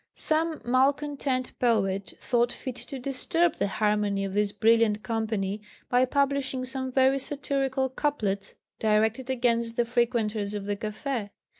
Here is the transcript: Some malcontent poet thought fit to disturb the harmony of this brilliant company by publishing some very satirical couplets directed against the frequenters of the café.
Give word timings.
Some 0.15 0.61
malcontent 0.65 1.51
poet 1.59 2.15
thought 2.17 2.51
fit 2.51 2.73
to 2.77 2.97
disturb 2.97 3.57
the 3.57 3.67
harmony 3.67 4.25
of 4.25 4.33
this 4.33 4.51
brilliant 4.51 5.03
company 5.03 5.61
by 5.89 6.05
publishing 6.05 6.65
some 6.65 6.91
very 6.91 7.19
satirical 7.19 7.87
couplets 7.87 8.55
directed 8.79 9.29
against 9.29 9.75
the 9.75 9.85
frequenters 9.85 10.55
of 10.55 10.65
the 10.65 10.75
café. 10.75 11.29